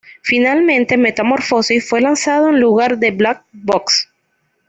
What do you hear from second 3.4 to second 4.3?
Box".